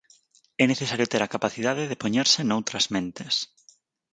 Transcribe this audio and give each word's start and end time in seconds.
É 0.63 0.65
necesario 0.71 1.09
ter 1.11 1.21
a 1.23 1.31
capacidade 1.35 1.83
de 1.89 1.99
poñerse 2.03 2.39
noutras 2.43 2.85
mentes. 2.95 3.33